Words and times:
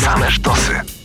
Same 0.00 0.30
sztosy. 0.30 0.99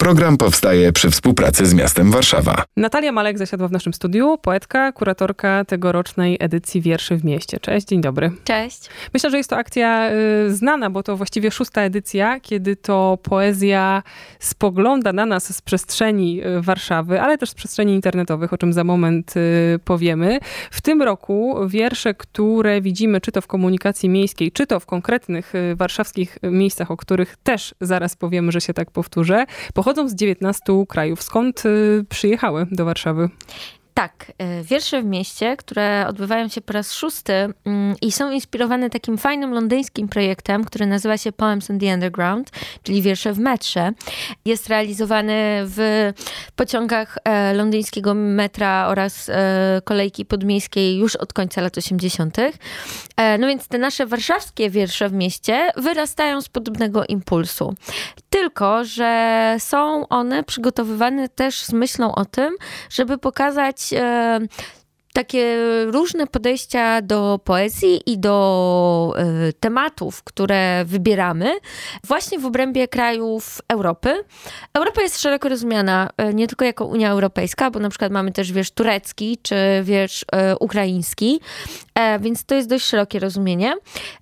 Program 0.00 0.36
powstaje 0.36 0.92
przy 0.92 1.10
współpracy 1.10 1.66
z 1.66 1.74
miastem 1.74 2.10
Warszawa. 2.10 2.64
Natalia 2.76 3.12
Malek 3.12 3.38
zasiadła 3.38 3.68
w 3.68 3.72
naszym 3.72 3.94
studiu, 3.94 4.38
poetka, 4.42 4.92
kuratorka 4.92 5.64
tegorocznej 5.64 6.36
edycji 6.40 6.80
Wierszy 6.80 7.16
w 7.16 7.24
Mieście. 7.24 7.58
Cześć, 7.60 7.86
dzień 7.86 8.00
dobry. 8.00 8.32
Cześć. 8.44 8.88
Myślę, 9.14 9.30
że 9.30 9.36
jest 9.36 9.50
to 9.50 9.56
akcja 9.56 10.10
y, 10.46 10.54
znana, 10.54 10.90
bo 10.90 11.02
to 11.02 11.16
właściwie 11.16 11.50
szósta 11.50 11.82
edycja, 11.82 12.40
kiedy 12.40 12.76
to 12.76 13.18
poezja 13.22 14.02
spogląda 14.38 15.12
na 15.12 15.26
nas 15.26 15.56
z 15.56 15.62
przestrzeni 15.62 16.40
y, 16.46 16.62
Warszawy, 16.62 17.20
ale 17.20 17.38
też 17.38 17.50
z 17.50 17.54
przestrzeni 17.54 17.94
internetowych, 17.94 18.52
o 18.52 18.58
czym 18.58 18.72
za 18.72 18.84
moment 18.84 19.36
y, 19.36 19.78
powiemy. 19.84 20.38
W 20.70 20.80
tym 20.80 21.02
roku 21.02 21.56
wiersze, 21.66 22.14
które 22.14 22.80
widzimy 22.80 23.20
czy 23.20 23.32
to 23.32 23.40
w 23.40 23.46
komunikacji 23.46 24.08
miejskiej, 24.08 24.52
czy 24.52 24.66
to 24.66 24.80
w 24.80 24.86
konkretnych 24.86 25.54
y, 25.54 25.76
warszawskich 25.76 26.38
miejscach, 26.42 26.90
o 26.90 26.96
których 26.96 27.36
też 27.42 27.74
zaraz 27.80 28.16
powiemy, 28.16 28.52
że 28.52 28.60
się 28.60 28.74
tak 28.74 28.90
powtórzę, 28.90 29.46
pochodzą 29.74 29.89
z 30.08 30.14
19 30.14 30.62
krajów. 30.88 31.22
Skąd 31.22 31.66
y, 31.66 32.04
przyjechały 32.08 32.66
do 32.70 32.84
Warszawy? 32.84 33.28
Tak, 33.94 34.32
e, 34.38 34.62
wiersze 34.62 35.02
w 35.02 35.04
mieście, 35.04 35.56
które 35.56 36.06
odbywają 36.08 36.48
się 36.48 36.60
po 36.60 36.72
raz 36.72 36.92
szósty 36.92 37.32
mm, 37.32 37.94
i 38.02 38.12
są 38.12 38.30
inspirowane 38.30 38.90
takim 38.90 39.18
fajnym 39.18 39.52
londyńskim 39.52 40.08
projektem, 40.08 40.64
który 40.64 40.86
nazywa 40.86 41.18
się 41.18 41.32
Poems 41.32 41.70
in 41.70 41.80
the 41.80 41.94
Underground, 41.94 42.50
czyli 42.82 43.02
wiersze 43.02 43.32
w 43.32 43.38
metrze. 43.38 43.92
Jest 44.44 44.68
realizowany 44.68 45.62
w 45.64 46.12
pociągach 46.56 47.18
e, 47.24 47.54
londyńskiego 47.54 48.14
metra 48.14 48.86
oraz 48.88 49.28
e, 49.28 49.82
kolejki 49.84 50.24
podmiejskiej 50.24 50.98
już 50.98 51.16
od 51.16 51.32
końca 51.32 51.60
lat 51.60 51.78
80. 51.78 52.36
No 53.38 53.46
więc 53.46 53.68
te 53.68 53.78
nasze 53.78 54.06
warszawskie 54.06 54.70
wiersze 54.70 55.08
w 55.08 55.12
mieście 55.12 55.70
wyrastają 55.76 56.42
z 56.42 56.48
podobnego 56.48 57.04
impulsu. 57.04 57.74
Tylko, 58.30 58.84
że 58.84 59.56
są 59.58 60.08
one 60.08 60.44
przygotowywane 60.44 61.28
też 61.28 61.60
z 61.60 61.72
myślą 61.72 62.14
o 62.14 62.24
tym, 62.24 62.56
żeby 62.90 63.18
pokazać 63.18 63.92
e, 63.92 64.40
takie 65.12 65.56
różne 65.86 66.26
podejścia 66.26 67.02
do 67.02 67.40
poezji 67.44 68.00
i 68.06 68.18
do 68.18 69.14
y, 69.48 69.52
tematów, 69.52 70.22
które 70.22 70.84
wybieramy, 70.84 71.52
właśnie 72.04 72.38
w 72.38 72.46
obrębie 72.46 72.88
krajów 72.88 73.60
Europy. 73.68 74.24
Europa 74.74 75.02
jest 75.02 75.20
szeroko 75.20 75.48
rozumiana 75.48 76.10
y, 76.30 76.34
nie 76.34 76.46
tylko 76.46 76.64
jako 76.64 76.84
Unia 76.84 77.10
Europejska, 77.10 77.70
bo 77.70 77.80
na 77.80 77.88
przykład 77.88 78.12
mamy 78.12 78.32
też 78.32 78.52
wiersz 78.52 78.70
turecki 78.70 79.38
czy 79.42 79.56
wiersz 79.82 80.22
y, 80.22 80.26
ukraiński, 80.60 81.40
więc 82.20 82.44
to 82.44 82.54
jest 82.54 82.68
dość 82.68 82.84
szerokie 82.84 83.18
rozumienie. 83.18 83.74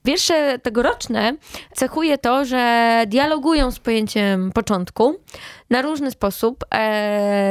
Wiersze 0.05 0.59
tegoroczne 0.59 1.37
cechuje 1.77 2.19
to, 2.19 2.45
że 2.45 3.05
dialogują 3.07 3.71
z 3.71 3.79
pojęciem 3.79 4.53
początku 4.53 5.17
na 5.71 5.83
różny 5.83 6.11
sposób. 6.11 6.65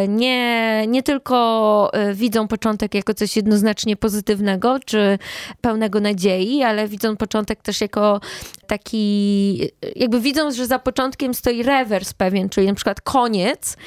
Nie, 0.08 0.84
nie 0.88 1.04
tylko 1.04 1.92
widzą 2.14 2.48
początek 2.48 2.96
jako 2.96 3.14
coś 3.14 3.27
jednoznacznie 3.36 3.96
pozytywnego 3.96 4.80
czy 4.86 5.20
pełnego 5.62 6.00
nadziei, 6.00 6.64
ale 6.64 6.88
widzą 6.88 7.18
początek 7.18 7.62
też 7.62 7.82
jako 7.82 8.20
taki, 8.68 9.72
jakby 9.96 10.20
widzą, 10.20 10.52
że 10.52 10.66
za 10.66 10.80
początkiem 10.80 11.34
stoi 11.34 11.64
rewers 11.64 12.14
pewien, 12.14 12.50
czyli 12.50 12.68
na 12.68 12.74
przykład 12.74 13.02
koniec, 13.02 13.78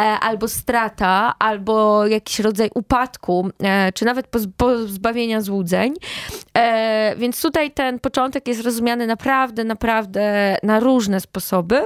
e, 0.00 0.02
albo 0.02 0.48
strata, 0.48 1.34
albo 1.38 2.06
jakiś 2.06 2.38
rodzaj 2.38 2.70
upadku, 2.74 3.50
e, 3.62 3.92
czy 3.92 4.04
nawet 4.04 4.26
pozbawienia 4.56 5.40
złudzeń. 5.40 5.94
E, 6.58 7.14
więc 7.16 7.42
tutaj 7.42 7.70
ten 7.70 7.98
początek 8.00 8.48
jest 8.48 8.64
rozumiany 8.64 9.06
naprawdę, 9.06 9.64
naprawdę 9.64 10.56
na 10.62 10.80
różne 10.80 11.20
sposoby. 11.20 11.80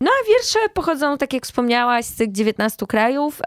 No 0.00 0.10
a 0.10 0.28
wiersze 0.28 0.58
pochodzą, 0.74 1.18
tak 1.18 1.32
jak 1.32 1.46
wspomniałaś, 1.46 2.04
z 2.04 2.16
tych 2.16 2.32
19 2.32 2.86
krajów. 2.86 3.40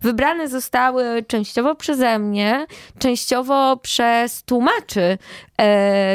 Wybrane 0.00 0.48
zostały 0.48 1.24
częściowo 1.28 1.74
przeze 1.74 2.15
mnie, 2.18 2.66
częściowo 2.98 3.76
przez 3.76 4.42
tłumaczy 4.42 5.18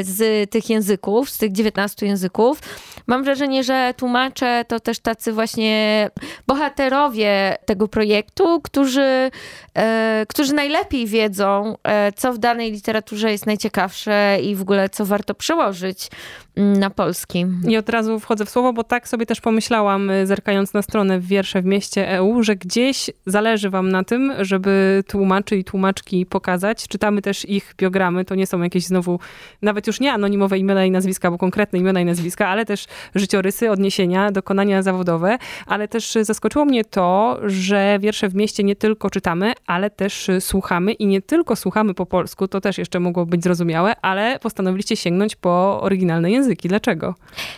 z 0.01 0.49
tych 0.51 0.69
języków, 0.69 1.29
z 1.29 1.37
tych 1.37 1.51
19 1.51 2.05
języków. 2.05 2.59
Mam 3.07 3.23
wrażenie, 3.23 3.63
że 3.63 3.93
tłumacze 3.97 4.65
to 4.67 4.79
też 4.79 4.99
tacy 4.99 5.33
właśnie 5.33 6.09
bohaterowie 6.47 7.57
tego 7.65 7.87
projektu, 7.87 8.61
którzy, 8.61 9.31
e, 9.77 10.25
którzy 10.29 10.53
najlepiej 10.53 11.07
wiedzą, 11.07 11.75
e, 11.83 12.11
co 12.11 12.33
w 12.33 12.37
danej 12.37 12.71
literaturze 12.71 13.31
jest 13.31 13.45
najciekawsze 13.45 14.37
i 14.43 14.55
w 14.55 14.61
ogóle 14.61 14.89
co 14.89 15.05
warto 15.05 15.33
przełożyć 15.35 16.09
na 16.55 16.89
polski. 16.89 17.45
I 17.67 17.77
od 17.77 17.89
razu 17.89 18.19
wchodzę 18.19 18.45
w 18.45 18.49
słowo, 18.49 18.73
bo 18.73 18.83
tak 18.83 19.07
sobie 19.07 19.25
też 19.25 19.41
pomyślałam, 19.41 20.09
e, 20.09 20.27
zerkając 20.27 20.73
na 20.73 20.81
stronę 20.81 21.19
wiersze 21.19 21.61
w 21.61 21.65
mieście 21.65 22.09
EU, 22.09 22.43
że 22.43 22.55
gdzieś 22.55 23.09
zależy 23.25 23.69
wam 23.69 23.89
na 23.89 24.03
tym, 24.03 24.33
żeby 24.39 25.03
tłumaczy 25.07 25.57
i 25.57 25.63
tłumaczki 25.63 26.25
pokazać. 26.25 26.87
Czytamy 26.87 27.21
też 27.21 27.49
ich 27.49 27.73
biogramy, 27.77 28.25
to 28.25 28.35
nie 28.35 28.47
są 28.47 28.61
jakieś 28.61 28.85
znowu, 28.85 29.19
nawet 29.61 29.87
już 29.87 29.99
nie 29.99 30.13
anonimowe 30.13 30.57
imiona 30.57 30.85
i 30.85 30.91
nazwiska, 30.91 31.31
bo 31.31 31.37
konkretne 31.37 31.79
imiona 31.79 32.01
i 32.01 32.05
nazwiska, 32.05 32.47
ale 32.47 32.65
też 32.65 32.85
życiorysy, 33.15 33.71
odniesienia, 33.71 34.31
dokonania 34.31 34.83
zawodowe, 34.83 35.37
ale 35.65 35.87
też 35.87 36.17
zaskoczyło 36.21 36.65
mnie 36.65 36.85
to, 36.85 37.39
że 37.45 37.97
wiersze 37.99 38.29
w 38.29 38.35
mieście 38.35 38.63
nie 38.63 38.75
tylko 38.75 39.09
czytamy, 39.09 39.53
ale 39.65 39.89
też 39.89 40.27
słuchamy 40.39 40.93
i 40.93 41.07
nie 41.07 41.21
tylko 41.21 41.55
słuchamy 41.55 41.93
po 41.93 42.05
polsku, 42.05 42.47
to 42.47 42.61
też 42.61 42.77
jeszcze 42.77 42.99
mogło 42.99 43.25
być 43.25 43.43
zrozumiałe, 43.43 43.95
ale 44.01 44.39
postanowiliście 44.39 44.95
sięgnąć 44.95 45.35
po 45.35 45.81
oryginalne 45.81 46.31
języki. 46.31 46.41
Dlaczego? 46.55 47.15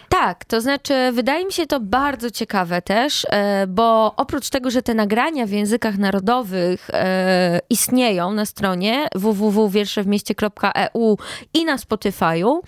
Tak, 0.10 0.46
to 0.46 0.62
znaczy 0.62 0.94
wydaje 1.14 1.46
mi 1.46 1.52
się 1.52 1.66
to 1.66 1.80
bardzo 1.80 2.32
ciekawe 2.32 2.82
też, 2.82 3.28
e, 3.30 3.68
bo 3.68 4.14
oprócz 4.18 4.50
tego, 4.50 4.72
że 4.72 4.82
te 4.82 4.94
nagrania 4.94 5.46
w 5.46 5.50
językach 5.50 5.98
narodowych 5.98 6.90
e, 6.94 7.60
istnieją 7.70 8.32
na 8.32 8.46
stronie 8.46 9.08
www.wierszewmieście.eu 9.16 11.18
i 11.54 11.66
na 11.66 11.78
Spotify'u, 11.78 12.60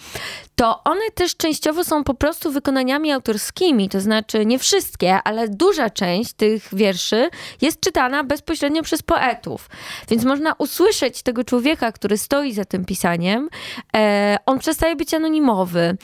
to 0.56 0.84
one 0.84 1.12
też 1.16 1.38
częściowo 1.38 1.84
są 1.84 2.04
po 2.04 2.14
prostu 2.14 2.52
wykonaniami 2.52 3.12
autorskimi, 3.12 3.90
to 3.90 4.02
znaczy 4.02 4.46
nie 4.46 4.60
wszystkie, 4.60 5.20
ale 5.24 5.50
duża 5.50 5.90
część 5.90 6.34
tych 6.34 6.70
wierszy 6.74 7.30
jest 7.62 7.80
czytana 7.80 8.24
bezpośrednio 8.24 8.84
przez 8.84 9.02
poetów. 9.02 9.70
Więc 10.10 10.24
można 10.24 10.54
usłyszeć 10.58 11.22
tego 11.22 11.44
człowieka, 11.44 11.92
który 11.92 12.18
stoi 12.18 12.54
za 12.54 12.66
tym 12.66 12.86
pisaniem. 12.86 13.50
E, 13.96 14.38
on 14.46 14.60
przestaje 14.60 14.96
być 14.96 15.14
anonimowy. 15.14 15.98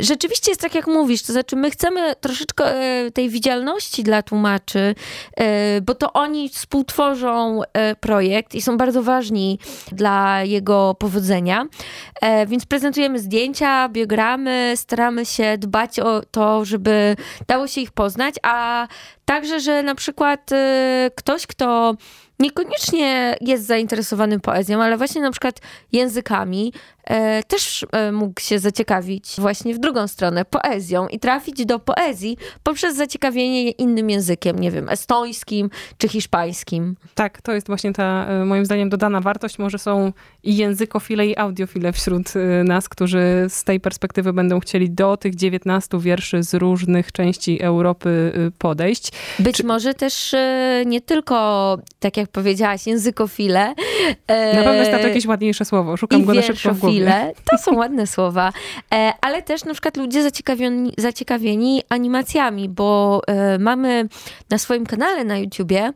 Rzeczywiście 0.00 0.50
jest 0.50 0.60
tak, 0.60 0.74
jak 0.74 0.86
mówisz, 0.86 1.22
to 1.22 1.32
znaczy 1.32 1.56
my 1.56 1.70
chcemy 1.70 2.16
troszeczkę 2.16 2.64
e, 2.64 3.10
tej 3.10 3.28
widzialności 3.28 4.02
dla 4.02 4.22
tłumaczy, 4.22 4.94
e, 5.36 5.80
bo 5.80 5.94
to 5.94 6.12
oni 6.12 6.48
współtworzą 6.48 7.60
e, 7.72 7.96
projekt 7.96 8.54
i 8.54 8.62
są 8.62 8.76
bardzo 8.76 9.02
ważni 9.02 9.58
dla 9.92 10.42
jego 10.42 10.94
powodzenia. 10.94 11.66
Więc 12.46 12.66
prezentujemy 12.66 13.18
zdjęcia, 13.18 13.88
biogramy, 13.88 14.72
staramy 14.76 15.26
się 15.26 15.58
dbać 15.58 16.00
o 16.00 16.22
to, 16.30 16.64
żeby 16.64 17.16
dało 17.46 17.66
się 17.66 17.80
ich 17.80 17.92
poznać, 17.92 18.34
a 18.42 18.88
także, 19.26 19.60
że 19.60 19.82
na 19.82 19.94
przykład 19.94 20.50
ktoś, 21.16 21.46
kto 21.46 21.96
niekoniecznie 22.38 23.36
jest 23.40 23.66
zainteresowany 23.66 24.40
poezją, 24.40 24.82
ale 24.82 24.96
właśnie 24.96 25.22
na 25.22 25.30
przykład 25.30 25.60
językami, 25.92 26.72
e, 27.04 27.42
też 27.42 27.86
e, 27.92 28.12
mógł 28.12 28.40
się 28.40 28.58
zaciekawić 28.58 29.34
właśnie 29.38 29.74
w 29.74 29.78
drugą 29.78 30.08
stronę, 30.08 30.44
poezją 30.44 31.08
i 31.08 31.18
trafić 31.18 31.66
do 31.66 31.78
poezji 31.78 32.36
poprzez 32.62 32.96
zaciekawienie 32.96 33.70
innym 33.70 34.10
językiem, 34.10 34.58
nie 34.58 34.70
wiem, 34.70 34.88
estońskim 34.88 35.70
czy 35.98 36.08
hiszpańskim. 36.08 36.96
Tak, 37.14 37.42
to 37.42 37.52
jest 37.52 37.66
właśnie 37.66 37.92
ta, 37.92 38.26
moim 38.44 38.64
zdaniem, 38.64 38.88
dodana 38.88 39.20
wartość. 39.20 39.58
Może 39.58 39.78
są 39.78 40.12
i 40.42 40.56
językofile, 40.56 41.26
i 41.26 41.38
audiofile 41.38 41.92
wśród 41.92 42.32
nas, 42.64 42.88
którzy 42.88 43.46
z 43.48 43.64
tej 43.64 43.80
perspektywy 43.80 44.32
będą 44.32 44.60
chcieli 44.60 44.90
do 44.90 45.16
tych 45.16 45.34
19 45.34 46.00
wierszy 46.00 46.42
z 46.42 46.54
różnych 46.54 47.12
części 47.12 47.62
Europy 47.62 48.32
podejść. 48.58 49.12
Być 49.38 49.56
czy... 49.56 49.64
może 49.64 49.94
też 49.94 50.34
nie 50.86 51.00
tylko, 51.00 51.78
tak 52.00 52.16
jak 52.16 52.28
powiedziałaś, 52.28 52.86
językofile. 52.86 53.74
Na 54.28 54.62
pewno 54.64 54.72
jest 54.72 54.90
to 54.90 54.98
jakieś 54.98 55.26
ładniejsze 55.26 55.64
słowo. 55.64 55.96
Szukam 55.96 56.24
go 56.24 56.34
na 56.34 56.42
szybko 56.42 56.74
w 56.74 56.78
głowie. 56.78 57.32
To 57.50 57.58
są 57.58 57.76
ładne 57.82 58.06
słowa. 58.06 58.52
E, 58.94 59.12
ale 59.20 59.42
też 59.42 59.64
na 59.64 59.72
przykład 59.72 59.96
ludzie 59.96 60.22
zaciekawieni, 60.22 60.92
zaciekawieni 60.98 61.82
animacjami, 61.88 62.68
bo 62.68 63.20
e, 63.26 63.58
mamy 63.58 64.08
na 64.50 64.58
swoim 64.58 64.86
kanale 64.86 65.24
na 65.24 65.38
YouTubie 65.38 65.80
e, 65.80 65.92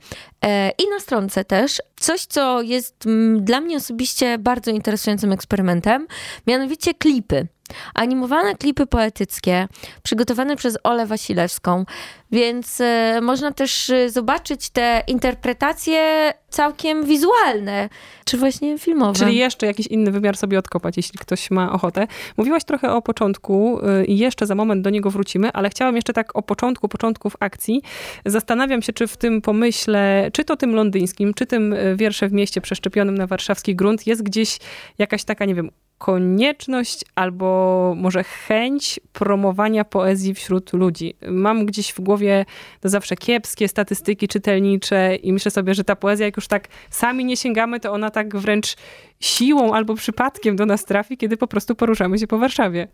i 0.78 0.90
na 0.90 1.00
stronce 1.00 1.44
też. 1.44 1.82
Coś, 1.96 2.26
co 2.26 2.62
jest 2.62 3.06
mm, 3.06 3.44
dla 3.44 3.60
mnie 3.60 3.76
osobiście 3.76 4.38
bardzo 4.38 4.70
interesującym 4.70 5.32
eksperymentem, 5.32 6.06
mianowicie 6.46 6.94
klipy. 6.94 7.48
Animowane 7.94 8.54
klipy 8.54 8.86
poetyckie, 8.86 9.68
przygotowane 10.02 10.56
przez 10.56 10.78
Olę 10.82 11.06
Wasilewską, 11.06 11.84
więc 12.32 12.80
e, 12.80 13.20
można 13.22 13.52
też 13.52 13.90
e, 13.90 14.10
zobaczyć 14.10 14.70
te 14.70 15.02
interpretacje 15.06 16.32
całkiem 16.48 17.04
wizualne, 17.04 17.88
czy 18.24 18.36
właśnie 18.36 18.78
filmowe. 18.78 19.18
Czyli 19.18 19.36
jeszcze 19.36 19.66
jakiś 19.66 19.86
inny 19.86 20.10
wymiar 20.10 20.36
sobie 20.36 20.58
odkopać, 20.58 20.96
jeśli 20.96 21.18
ktoś 21.18 21.50
ma 21.50 21.72
ochotę. 21.72 22.06
Mówiłaś 22.36 22.64
trochę 22.64 22.92
o 22.92 23.02
początku 23.02 23.80
e, 23.82 24.04
i 24.04 24.18
jeszcze 24.18 24.46
za 24.46 24.54
moment 24.54 24.82
do 24.82 24.90
niego 24.90 25.10
wrócimy, 25.10 25.52
ale 25.52 25.70
chciałam 25.70 25.96
jeszcze 25.96 26.12
tak 26.12 26.36
o 26.36 26.42
początku, 26.42 26.88
początków 26.88 27.36
akcji. 27.40 27.82
Zastanawiam 28.26 28.82
się, 28.82 28.92
czy 28.92 29.06
w 29.06 29.16
tym 29.16 29.42
pomyśle, 29.42 30.29
czy 30.32 30.44
to 30.44 30.56
tym 30.56 30.74
londyńskim, 30.74 31.34
czy 31.34 31.46
tym 31.46 31.74
wiersze 31.96 32.28
w 32.28 32.32
mieście 32.32 32.60
przeszczepionym 32.60 33.18
na 33.18 33.26
warszawski 33.26 33.76
grunt 33.76 34.06
jest 34.06 34.22
gdzieś 34.22 34.58
jakaś 34.98 35.24
taka, 35.24 35.44
nie 35.44 35.54
wiem, 35.54 35.70
konieczność 36.00 37.04
albo 37.14 37.92
może 37.96 38.24
chęć 38.24 39.00
promowania 39.12 39.84
poezji 39.84 40.34
wśród 40.34 40.72
ludzi. 40.72 41.14
Mam 41.28 41.66
gdzieś 41.66 41.92
w 41.92 42.00
głowie 42.00 42.44
to 42.80 42.88
zawsze 42.88 43.16
kiepskie 43.16 43.68
statystyki 43.68 44.28
czytelnicze 44.28 45.16
i 45.16 45.32
myślę 45.32 45.50
sobie, 45.50 45.74
że 45.74 45.84
ta 45.84 45.96
poezja, 45.96 46.26
jak 46.26 46.36
już 46.36 46.48
tak 46.48 46.68
sami 46.90 47.24
nie 47.24 47.36
sięgamy, 47.36 47.80
to 47.80 47.92
ona 47.92 48.10
tak 48.10 48.36
wręcz 48.36 48.76
siłą 49.20 49.74
albo 49.74 49.94
przypadkiem 49.94 50.56
do 50.56 50.66
nas 50.66 50.84
trafi, 50.84 51.16
kiedy 51.16 51.36
po 51.36 51.46
prostu 51.46 51.74
poruszamy 51.74 52.18
się 52.18 52.26
po 52.26 52.38
Warszawie. 52.38 52.88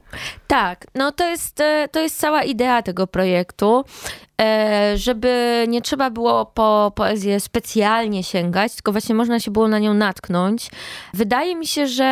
Tak, 0.46 0.86
no 0.94 1.12
to 1.12 1.30
jest, 1.30 1.60
e, 1.60 1.88
to 1.92 2.00
jest 2.00 2.18
cała 2.18 2.42
idea 2.42 2.82
tego 2.82 3.06
projektu, 3.06 3.84
e, 4.40 4.92
żeby 4.96 5.64
nie 5.68 5.82
trzeba 5.82 6.10
było 6.10 6.46
po 6.46 6.92
poezję 6.96 7.40
specjalnie 7.40 8.24
sięgać, 8.24 8.74
tylko 8.74 8.92
właśnie 8.92 9.14
można 9.14 9.40
się 9.40 9.50
było 9.50 9.68
na 9.68 9.78
nią 9.78 9.94
natknąć. 9.94 10.70
Wydaje 11.14 11.56
mi 11.56 11.66
się, 11.66 11.86
że 11.86 12.04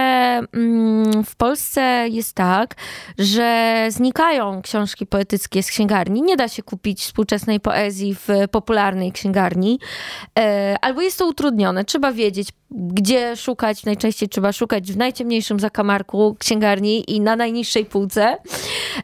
mm, 0.52 0.83
w 1.26 1.36
Polsce 1.36 2.06
jest 2.08 2.34
tak, 2.34 2.74
że 3.18 3.86
znikają 3.90 4.62
książki 4.62 5.06
poetyckie 5.06 5.62
z 5.62 5.70
księgarni. 5.70 6.22
Nie 6.22 6.36
da 6.36 6.48
się 6.48 6.62
kupić 6.62 7.00
współczesnej 7.00 7.60
poezji 7.60 8.14
w 8.14 8.28
popularnej 8.50 9.12
księgarni, 9.12 9.78
e, 10.38 10.76
albo 10.80 11.00
jest 11.00 11.18
to 11.18 11.26
utrudnione. 11.26 11.84
Trzeba 11.84 12.12
wiedzieć, 12.12 12.48
gdzie 12.70 13.36
szukać. 13.36 13.84
Najczęściej 13.84 14.28
trzeba 14.28 14.52
szukać 14.52 14.92
w 14.92 14.96
najciemniejszym 14.96 15.60
zakamarku 15.60 16.36
księgarni 16.38 17.10
i 17.10 17.20
na 17.20 17.36
najniższej 17.36 17.84
półce. 17.84 18.36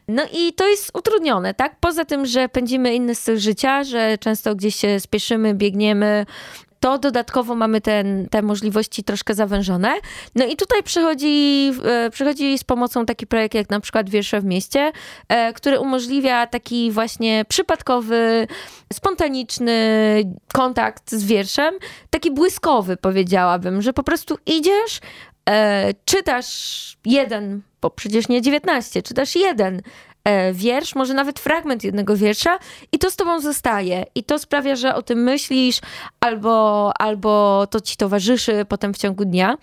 No 0.07 0.23
i 0.33 0.53
to 0.53 0.67
jest 0.67 0.97
utrudnione, 0.97 1.53
tak? 1.53 1.75
Poza 1.79 2.05
tym, 2.05 2.25
że 2.25 2.49
pędzimy 2.49 2.95
inny 2.95 3.15
styl 3.15 3.37
życia, 3.37 3.83
że 3.83 4.17
często 4.17 4.55
gdzieś 4.55 4.75
się 4.75 4.99
spieszymy, 4.99 5.53
biegniemy, 5.53 6.25
to 6.81 6.97
dodatkowo 6.97 7.55
mamy 7.55 7.81
ten, 7.81 8.27
te 8.29 8.41
możliwości 8.41 9.03
troszkę 9.03 9.33
zawężone. 9.33 9.93
No 10.35 10.45
i 10.45 10.55
tutaj 10.55 10.83
przychodzi, 10.83 11.71
e, 11.85 12.09
przychodzi 12.09 12.57
z 12.57 12.63
pomocą 12.63 13.05
taki 13.05 13.27
projekt 13.27 13.55
jak 13.55 13.69
na 13.69 13.79
przykład 13.79 14.09
Wiersze 14.09 14.41
w 14.41 14.45
mieście, 14.45 14.91
e, 15.29 15.53
który 15.53 15.79
umożliwia 15.79 16.47
taki 16.47 16.91
właśnie 16.91 17.45
przypadkowy, 17.47 18.47
spontaniczny 18.93 19.73
kontakt 20.53 21.11
z 21.11 21.23
wierszem, 21.23 21.75
taki 22.09 22.31
błyskowy 22.31 22.97
powiedziałabym, 22.97 23.81
że 23.81 23.93
po 23.93 24.03
prostu 24.03 24.37
idziesz, 24.45 24.99
e, 25.49 25.93
czytasz 26.05 26.97
jeden, 27.05 27.61
bo 27.81 27.89
przecież 27.89 28.27
nie 28.27 28.41
19, 28.41 29.01
czytasz 29.01 29.35
jeden 29.35 29.81
wiersz, 30.53 30.95
może 30.95 31.13
nawet 31.13 31.39
fragment 31.39 31.83
jednego 31.83 32.17
wiersza 32.17 32.59
i 32.91 32.99
to 32.99 33.11
z 33.11 33.15
tobą 33.15 33.39
zostaje. 33.39 34.05
I 34.15 34.23
to 34.23 34.39
sprawia, 34.39 34.75
że 34.75 34.95
o 34.95 35.01
tym 35.01 35.23
myślisz 35.23 35.79
albo, 36.19 36.91
albo 36.99 37.67
to 37.67 37.81
ci 37.81 37.97
towarzyszy 37.97 38.65
potem 38.69 38.93
w 38.93 38.97
ciągu 38.97 39.25
dnia. 39.25 39.57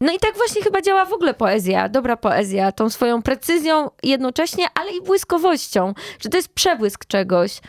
No 0.00 0.12
i 0.12 0.18
tak 0.18 0.36
właśnie 0.36 0.62
chyba 0.62 0.82
działa 0.82 1.04
w 1.04 1.12
ogóle 1.12 1.34
poezja, 1.34 1.88
dobra 1.88 2.16
poezja, 2.16 2.72
tą 2.72 2.90
swoją 2.90 3.22
precyzją 3.22 3.90
jednocześnie, 4.02 4.66
ale 4.74 4.90
i 4.92 5.02
błyskowością, 5.02 5.94
że 6.20 6.28
to 6.28 6.36
jest 6.36 6.54
przebłysk 6.54 7.04
czegoś. 7.04 7.60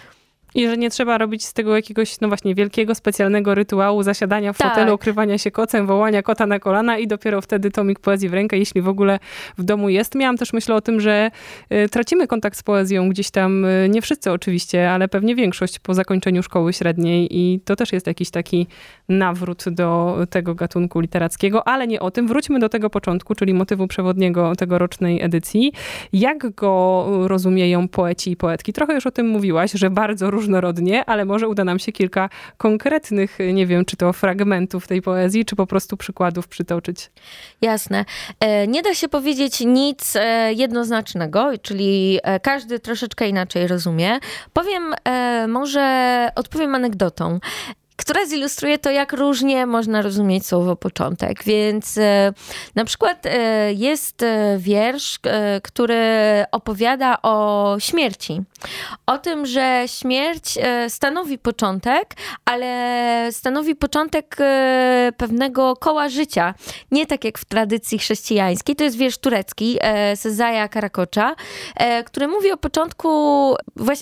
I 0.56 0.68
że 0.68 0.77
nie 0.77 0.89
trzeba 0.89 1.18
robić 1.18 1.45
z 1.45 1.53
tego 1.53 1.75
jakiegoś, 1.75 2.19
no 2.21 2.27
właśnie, 2.27 2.56
wielkiego, 2.56 2.95
specjalnego 2.95 3.56
rytuału 3.56 4.03
zasiadania 4.03 4.53
w 4.53 4.57
tak. 4.57 4.69
fotelu, 4.69 4.94
okrywania 4.94 5.38
się 5.38 5.51
kocem, 5.51 5.88
wołania 5.88 6.24
kota 6.24 6.45
na 6.45 6.59
kolana 6.59 6.98
i 6.98 7.07
dopiero 7.07 7.42
wtedy 7.42 7.71
tomik 7.71 8.00
poezji 8.00 8.30
w 8.30 8.33
rękę, 8.33 8.57
jeśli 8.57 8.81
w 8.81 8.88
ogóle 8.88 9.19
w 9.57 9.63
domu 9.63 9.89
jest. 9.89 10.15
Miałam 10.15 10.38
też 10.38 10.53
myślę 10.53 10.75
o 10.75 10.81
tym, 10.81 11.01
że 11.01 11.31
y, 11.74 11.89
tracimy 11.89 12.27
kontakt 12.27 12.57
z 12.57 12.63
poezją 12.63 13.09
gdzieś 13.09 13.31
tam, 13.31 13.65
y, 13.65 13.89
nie 13.89 14.01
wszyscy 14.01 14.31
oczywiście, 14.31 14.92
ale 14.92 15.07
pewnie 15.07 15.36
większość 15.36 15.80
po 15.80 15.94
zakończeniu 15.94 16.44
szkoły 16.44 16.74
średniej 16.74 17.38
i 17.38 17.59
to 17.65 17.75
też 17.75 17.94
jest 17.94 18.07
jakiś 18.07 18.30
taki 18.30 18.68
nawrót 19.09 19.63
do 19.69 20.18
tego 20.30 20.56
gatunku 20.56 21.00
literackiego, 21.00 21.68
ale 21.68 21.88
nie 21.88 22.00
o 22.00 22.12
tym. 22.12 22.27
Wróćmy 22.27 22.59
do 22.59 22.69
tego 22.69 22.89
początku, 22.89 23.36
czyli 23.36 23.53
motywu 23.53 23.88
przewodniego 23.88 24.56
tegorocznej 24.56 25.21
edycji. 25.21 25.71
Jak 26.13 26.56
go 26.56 27.06
rozumieją 27.27 27.88
poeci 27.88 28.31
i 28.31 28.36
poetki? 28.36 28.74
Trochę 28.74 28.94
już 28.94 29.07
o 29.07 29.12
tym 29.12 29.27
mówiłaś, 29.27 29.71
że 29.71 29.89
bardzo 29.89 30.31
różnorodnie, 30.41 31.05
ale 31.05 31.25
może 31.25 31.47
uda 31.47 31.63
nam 31.63 31.79
się 31.79 31.91
kilka 31.91 32.29
konkretnych, 32.57 33.38
nie 33.53 33.65
wiem, 33.65 33.85
czy 33.85 33.97
to 33.97 34.13
fragmentów 34.13 34.88
tej 34.88 35.01
poezji, 35.01 35.45
czy 35.45 35.55
po 35.55 35.67
prostu 35.67 35.97
przykładów 35.97 36.47
przytoczyć. 36.47 37.11
Jasne. 37.61 38.05
E, 38.39 38.67
nie 38.67 38.81
da 38.81 38.93
się 38.93 39.09
powiedzieć 39.09 39.59
nic 39.59 40.15
e, 40.15 40.53
jednoznacznego, 40.53 41.51
czyli 41.61 42.19
e, 42.23 42.39
każdy 42.39 42.79
troszeczkę 42.79 43.29
inaczej 43.29 43.67
rozumie. 43.67 44.19
Powiem, 44.53 44.95
może 45.47 46.29
odpowiem 46.35 46.75
anegdotą 46.75 47.39
która 48.01 48.25
zilustruje 48.25 48.77
to, 48.77 48.92
jak 48.92 49.13
różnie 49.13 49.65
można 49.65 50.01
rozumieć 50.01 50.45
słowo 50.48 50.75
początek. 50.75 51.44
Więc 51.44 51.98
e, 51.98 52.33
na 52.75 52.86
przykład 52.86 53.25
e, 53.25 53.74
jest 53.74 54.24
e, 54.24 54.57
wiersz, 54.59 55.19
który 55.63 56.00
opowiada 56.51 57.21
o 57.21 57.75
śmierci. 57.80 58.42
O 59.06 59.18
tym, 59.18 59.45
że 59.45 59.83
śmierć 59.88 60.57
stanowi 60.88 61.38
początek, 61.38 62.13
ale 62.45 63.30
stanowi 63.31 63.75
początek 63.75 64.38
pewnego 65.18 65.75
koła 65.75 66.09
życia. 66.09 66.53
Nie 66.92 67.06
tak 67.06 67.25
jak 67.25 67.38
w 67.38 67.45
tradycji 67.45 68.00
chrześcijańskiej. 68.00 68.75
To 68.75 68.83
jest 68.83 68.98
wiersz 68.98 69.18
turecki 69.18 69.80
Sezaja 70.15 70.68
Karakocza, 70.68 71.36
który 72.06 72.27
mówi 72.27 72.51
o 72.51 72.57
początku, 72.57 73.09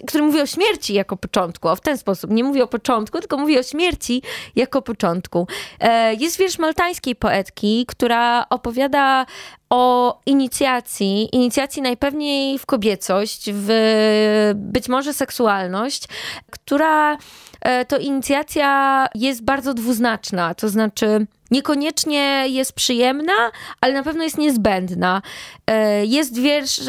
który 0.08 0.24
mówi 0.24 0.42
o 0.42 0.46
śmierci 0.46 0.94
jako 0.94 1.18
początku. 1.18 1.68
O, 1.68 1.76
w 1.76 1.82
ten 1.82 1.98
sposób. 1.98 2.32
Nie 2.32 2.44
mówi 2.44 2.62
o 2.62 2.68
początku, 2.68 3.20
tylko 3.20 3.38
mówi 3.38 3.60
o 3.60 3.64
śmierci 3.64 3.89
śmierci 3.90 4.22
jako 4.56 4.82
początku. 4.82 5.48
E, 5.80 6.14
jest 6.14 6.38
wiersz 6.38 6.60
maltańskiej 6.60 7.16
poetki, 7.16 7.86
która 7.88 8.46
opowiada 8.50 9.26
o 9.70 10.20
inicjacji, 10.26 11.36
inicjacji 11.36 11.82
najpewniej 11.82 12.60
w 12.60 12.66
kobiecość, 12.66 13.50
w 13.54 14.52
być 14.56 14.90
może 14.90 15.14
seksualność, 15.14 16.08
która 16.52 17.18
e, 17.62 17.86
to 17.86 17.98
inicjacja 17.98 19.08
jest 19.16 19.44
bardzo 19.44 19.74
dwuznaczna, 19.74 20.54
to 20.56 20.70
znaczy 20.70 21.28
niekoniecznie 21.52 22.46
jest 22.48 22.74
przyjemna, 22.74 23.34
ale 23.82 23.94
na 23.94 24.04
pewno 24.04 24.24
jest 24.24 24.38
niezbędna. 24.38 25.22
E, 25.68 26.06
jest 26.06 26.40
wiersz 26.40 26.82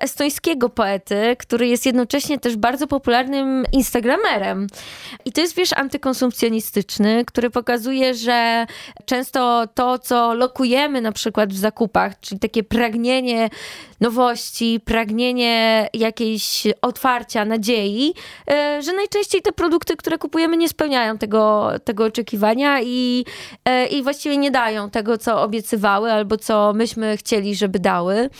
estońskiego 0.00 0.68
poety, 0.68 1.36
który 1.38 1.66
jest 1.66 1.86
jednocześnie 1.86 2.38
też 2.38 2.56
bardzo 2.56 2.86
popularnym 2.86 3.64
instagramerem. 3.72 4.66
I 5.24 5.32
to 5.32 5.40
jest 5.40 5.56
wiersz 5.56 5.72
antykonsumpcjonistyczny, 5.72 7.24
który 7.24 7.50
pokazuje, 7.50 8.14
że 8.14 8.66
często 9.04 9.64
to, 9.74 9.98
co 9.98 10.34
lokujemy 10.34 11.00
na 11.00 11.12
przykład 11.12 11.52
w 11.52 11.56
zakupach, 11.56 12.20
czyli 12.20 12.40
takie 12.40 12.62
pragnienie 12.62 13.50
nowości, 14.00 14.80
pragnienie 14.84 15.88
jakiejś 15.94 16.66
otwarcia, 16.82 17.44
nadziei, 17.44 18.14
e, 18.50 18.82
że 18.82 18.92
najczęściej 18.92 19.42
te 19.42 19.52
produkty, 19.52 19.96
które 19.96 20.18
kupujemy, 20.18 20.56
nie 20.56 20.68
spełniają 20.68 21.18
tego, 21.18 21.70
tego 21.84 22.04
oczekiwania 22.04 22.80
i, 22.82 23.24
e, 23.64 23.86
i 23.86 24.02
właściwie 24.04 24.36
nie 24.36 24.50
dają 24.50 24.90
tego, 24.90 25.18
co 25.18 25.42
obiecywały 25.42 26.12
albo 26.12 26.36
co 26.36 26.72
myśmy 26.72 27.16
chcieli, 27.16 27.54
żeby 27.54 27.78
dały. 27.78 28.30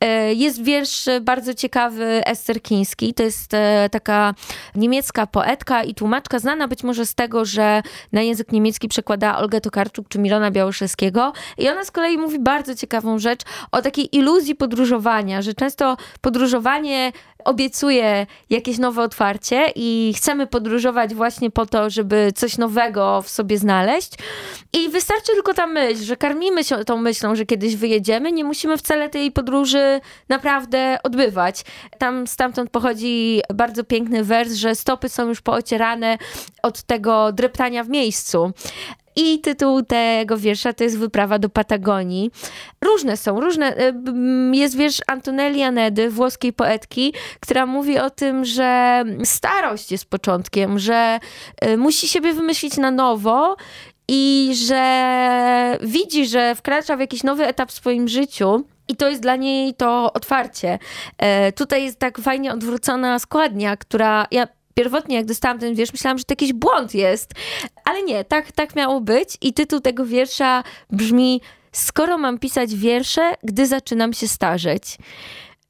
E, 0.00 0.34
jest 0.34 0.62
wiersz 0.62 1.04
bardzo 1.22 1.54
ciekawy 1.54 2.04
Ester 2.26 2.62
Kiński. 2.62 3.14
To 3.14 3.22
jest 3.22 3.52
taka 3.90 4.34
niemiecka 4.74 5.26
poetka 5.26 5.82
i 5.82 5.94
tłumaczka, 5.94 6.38
znana 6.38 6.68
być 6.68 6.82
może 6.82 7.06
z 7.06 7.14
tego, 7.14 7.44
że 7.44 7.82
na 8.12 8.22
język 8.22 8.52
niemiecki 8.52 8.88
przekłada 8.88 9.38
Olgę 9.38 9.60
Tokarczuk 9.60 10.08
czy 10.08 10.18
Milona 10.18 10.50
Białoszewskiego. 10.50 11.32
I 11.58 11.68
ona 11.68 11.84
z 11.84 11.90
kolei 11.90 12.18
mówi 12.18 12.38
bardzo 12.38 12.74
ciekawą 12.74 13.18
rzecz 13.18 13.40
o 13.72 13.82
takiej 13.82 14.16
iluzji 14.16 14.54
podróżowania 14.54 15.14
że 15.40 15.54
często 15.54 15.96
podróżowanie 16.20 17.12
obiecuje 17.44 18.26
jakieś 18.50 18.78
nowe 18.78 19.02
otwarcie 19.02 19.72
i 19.74 20.12
chcemy 20.16 20.46
podróżować 20.46 21.14
właśnie 21.14 21.50
po 21.50 21.66
to, 21.66 21.90
żeby 21.90 22.32
coś 22.34 22.58
nowego 22.58 23.22
w 23.22 23.28
sobie 23.28 23.58
znaleźć. 23.58 24.12
I 24.72 24.88
wystarczy 25.04 25.32
tylko 25.32 25.54
ta 25.54 25.66
myśl, 25.66 26.04
że 26.04 26.16
karmimy 26.16 26.64
się 26.64 26.84
tą 26.84 26.96
myślą, 26.96 27.34
że 27.36 27.46
kiedyś 27.46 27.76
wyjedziemy, 27.76 28.32
nie 28.32 28.44
musimy 28.44 28.76
wcale 28.76 29.10
tej 29.10 29.32
podróży 29.32 30.00
naprawdę 30.28 30.98
odbywać. 31.02 31.64
Tam 31.98 32.26
stamtąd 32.26 32.70
pochodzi 32.70 33.40
bardzo 33.54 33.84
piękny 33.84 34.24
wers, 34.24 34.52
że 34.54 34.74
stopy 34.74 35.08
są 35.08 35.28
już 35.28 35.40
poocierane 35.40 36.18
od 36.62 36.82
tego 36.82 37.32
dreptania 37.32 37.84
w 37.84 37.88
miejscu. 37.88 38.52
I 39.16 39.40
tytuł 39.40 39.82
tego 39.82 40.36
wiersza 40.38 40.72
to 40.72 40.84
jest 40.84 40.98
Wyprawa 40.98 41.38
do 41.38 41.48
Patagonii. 41.48 42.30
Różne 42.84 43.16
są, 43.16 43.40
różne. 43.40 43.78
Y, 43.78 43.94
jest 44.52 44.76
wiersz 44.76 45.00
Antonelli 45.06 45.62
Anedy, 45.62 46.10
włoskiej 46.10 46.52
poetki, 46.52 47.14
która 47.40 47.66
mówi 47.66 47.98
o 47.98 48.10
tym, 48.10 48.44
że 48.44 49.02
starość 49.24 49.92
jest 49.92 50.10
początkiem, 50.10 50.78
że 50.78 51.20
y, 51.64 51.76
musi 51.76 52.08
siebie 52.08 52.32
wymyślić 52.32 52.76
na 52.76 52.90
nowo 52.90 53.56
i 54.08 54.52
że 54.66 55.78
widzi, 55.82 56.26
że 56.26 56.54
wkracza 56.54 56.96
w 56.96 57.00
jakiś 57.00 57.22
nowy 57.22 57.46
etap 57.46 57.70
w 57.70 57.74
swoim 57.74 58.08
życiu. 58.08 58.64
I 58.88 58.96
to 58.96 59.08
jest 59.08 59.22
dla 59.22 59.36
niej 59.36 59.74
to 59.74 60.12
otwarcie. 60.12 60.78
E, 61.18 61.52
tutaj 61.52 61.84
jest 61.84 61.98
tak 61.98 62.18
fajnie 62.18 62.52
odwrócona 62.52 63.18
składnia, 63.18 63.76
która. 63.76 64.26
Ja 64.30 64.48
pierwotnie, 64.74 65.16
jak 65.16 65.26
dostałam 65.26 65.58
ten 65.58 65.74
wiersz, 65.74 65.92
myślałam, 65.92 66.18
że 66.18 66.24
to 66.24 66.32
jakiś 66.32 66.52
błąd 66.52 66.94
jest. 66.94 67.32
Ale 67.84 68.02
nie, 68.02 68.24
tak, 68.24 68.52
tak 68.52 68.76
miało 68.76 69.00
być. 69.00 69.36
I 69.40 69.52
tytuł 69.52 69.80
tego 69.80 70.06
wiersza 70.06 70.62
brzmi: 70.90 71.40
Skoro 71.72 72.18
mam 72.18 72.38
pisać 72.38 72.74
wiersze, 72.74 73.34
gdy 73.42 73.66
zaczynam 73.66 74.12
się 74.12 74.28
starzeć. 74.28 74.98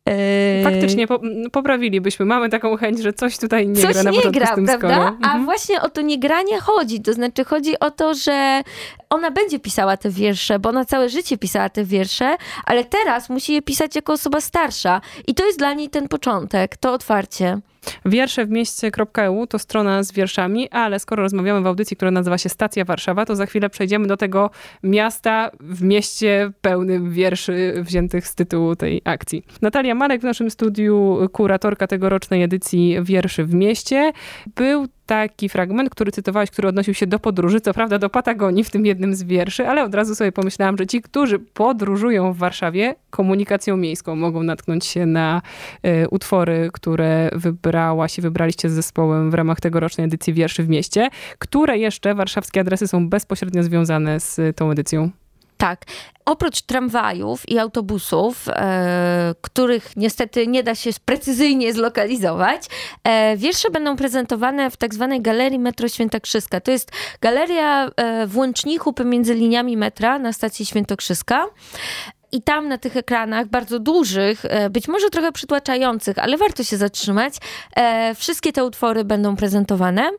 Yy, 0.08 0.64
Faktycznie 0.64 1.06
po, 1.06 1.20
poprawilibyśmy. 1.52 2.26
Mamy 2.26 2.48
taką 2.48 2.76
chęć, 2.76 3.02
że 3.02 3.12
coś 3.12 3.38
tutaj 3.38 3.68
nie 3.68 3.82
coś 3.82 3.92
gra 3.92 4.02
na 4.02 4.10
nie 4.10 4.20
gra, 4.20 4.46
z 4.46 4.54
tym 4.54 4.66
prawda? 4.66 4.78
Skoro. 4.78 5.04
A 5.04 5.08
mhm. 5.08 5.44
właśnie 5.44 5.82
o 5.82 5.88
to 5.88 6.00
niegranie 6.00 6.60
chodzi. 6.60 7.00
To 7.00 7.12
znaczy 7.12 7.44
chodzi 7.44 7.78
o 7.80 7.90
to, 7.90 8.14
że 8.14 8.62
ona 9.10 9.30
będzie 9.30 9.58
pisała 9.58 9.96
te 9.96 10.10
wiersze, 10.10 10.58
bo 10.58 10.68
ona 10.68 10.84
całe 10.84 11.08
życie 11.08 11.38
pisała 11.38 11.68
te 11.68 11.84
wiersze, 11.84 12.36
ale 12.64 12.84
teraz 12.84 13.30
musi 13.30 13.52
je 13.52 13.62
pisać 13.62 13.96
jako 13.96 14.12
osoba 14.12 14.40
starsza. 14.40 15.00
I 15.26 15.34
to 15.34 15.46
jest 15.46 15.58
dla 15.58 15.72
niej 15.72 15.88
ten 15.88 16.08
początek, 16.08 16.76
to 16.76 16.92
otwarcie. 16.92 17.60
Wiersze 18.04 18.46
w 18.46 18.50
mieście.eu 18.50 19.46
to 19.46 19.58
strona 19.58 20.02
z 20.02 20.12
wierszami, 20.12 20.70
ale 20.70 20.98
skoro 20.98 21.22
rozmawiamy 21.22 21.60
w 21.60 21.66
audycji, 21.66 21.96
która 21.96 22.10
nazywa 22.10 22.38
się 22.38 22.48
Stacja 22.48 22.84
Warszawa, 22.84 23.26
to 23.26 23.36
za 23.36 23.46
chwilę 23.46 23.70
przejdziemy 23.70 24.06
do 24.06 24.16
tego 24.16 24.50
miasta 24.82 25.50
w 25.60 25.82
mieście 25.82 26.50
pełnym 26.60 27.10
wierszy 27.10 27.74
wziętych 27.82 28.26
z 28.26 28.34
tytułu 28.34 28.76
tej 28.76 29.02
akcji. 29.04 29.44
Natalia 29.62 29.94
Marek 29.94 30.20
w 30.20 30.24
naszym 30.24 30.50
studiu, 30.50 31.18
kuratorka 31.32 31.86
tegorocznej 31.86 32.42
edycji 32.42 32.96
Wierszy 33.02 33.44
w 33.44 33.54
mieście. 33.54 34.12
Był 34.56 34.86
taki 35.06 35.48
fragment, 35.48 35.90
który 35.90 36.12
cytowałeś, 36.12 36.50
który 36.50 36.68
odnosił 36.68 36.94
się 36.94 37.06
do 37.06 37.18
podróży, 37.18 37.60
co 37.60 37.74
prawda 37.74 37.98
do 37.98 38.10
Patagonii 38.10 38.64
w 38.64 38.70
tym 38.70 38.86
jednym 38.86 39.14
z 39.14 39.22
wierszy, 39.22 39.68
ale 39.68 39.84
od 39.84 39.94
razu 39.94 40.14
sobie 40.14 40.32
pomyślałam, 40.32 40.78
że 40.78 40.86
ci, 40.86 41.02
którzy 41.02 41.38
podróżują 41.38 42.32
w 42.32 42.36
Warszawie 42.36 42.94
komunikacją 43.10 43.76
miejską, 43.76 44.16
mogą 44.16 44.42
natknąć 44.42 44.86
się 44.86 45.06
na 45.06 45.42
y, 45.86 46.08
utwory, 46.08 46.70
które 46.72 47.30
wybrałaś 47.32 48.18
i 48.18 48.22
wybraliście 48.22 48.70
z 48.70 48.72
zespołem 48.72 49.30
w 49.30 49.34
ramach 49.34 49.60
tegorocznej 49.60 50.04
edycji 50.04 50.32
Wierszy 50.32 50.62
w 50.62 50.68
Mieście. 50.68 51.08
Które 51.38 51.78
jeszcze 51.78 52.14
warszawskie 52.14 52.60
adresy 52.60 52.88
są 52.88 53.08
bezpośrednio 53.08 53.62
związane 53.62 54.20
z 54.20 54.56
tą 54.56 54.70
edycją? 54.70 55.23
Tak. 55.64 55.84
Oprócz 56.24 56.62
tramwajów 56.62 57.48
i 57.48 57.58
autobusów, 57.58 58.48
e, 58.48 59.34
których 59.40 59.96
niestety 59.96 60.46
nie 60.46 60.62
da 60.62 60.74
się 60.74 60.90
precyzyjnie 61.04 61.72
zlokalizować, 61.72 62.66
e, 63.04 63.36
wiersze 63.36 63.70
będą 63.70 63.96
prezentowane 63.96 64.70
w 64.70 64.76
tak 64.76 64.94
zwanej 64.94 65.22
Galerii 65.22 65.58
Metro 65.58 65.88
Świętokrzyska. 65.88 66.60
To 66.60 66.70
jest 66.70 66.92
galeria 67.20 67.90
e, 67.96 68.26
w 68.26 68.36
łączniku 68.36 68.92
pomiędzy 68.92 69.34
liniami 69.34 69.76
metra 69.76 70.18
na 70.18 70.32
stacji 70.32 70.66
Świętokrzyska. 70.66 71.46
I 72.34 72.42
tam 72.42 72.68
na 72.68 72.78
tych 72.78 72.96
ekranach, 72.96 73.46
bardzo 73.46 73.78
dużych, 73.78 74.44
e, 74.44 74.70
być 74.70 74.88
może 74.88 75.10
trochę 75.10 75.32
przytłaczających, 75.32 76.18
ale 76.18 76.36
warto 76.36 76.64
się 76.64 76.76
zatrzymać, 76.76 77.34
e, 77.76 78.14
wszystkie 78.14 78.52
te 78.52 78.64
utwory 78.64 79.04
będą 79.04 79.36
prezentowane. 79.36 80.10